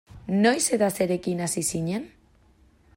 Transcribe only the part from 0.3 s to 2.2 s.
Noiz eta zerekin hasi zinen?